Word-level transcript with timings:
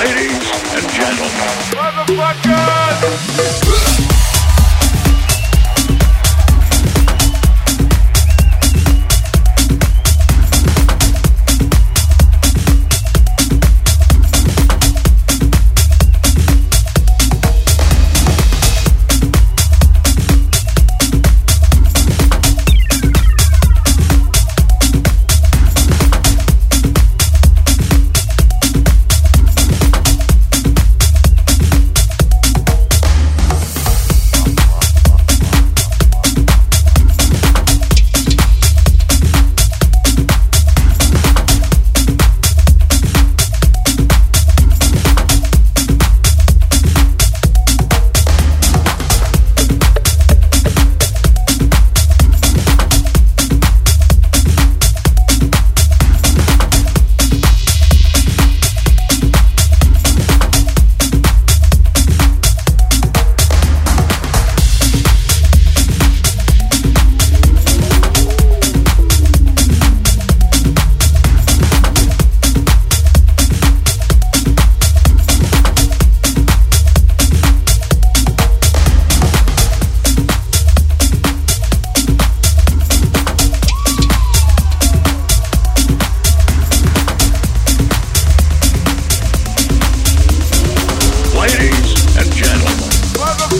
Ladies 0.00 0.48
and 0.72 0.88
gentlemen. 0.88 1.28
Motherfuckers! 1.76 3.20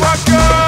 Rock 0.01 0.25
God. 0.27 0.60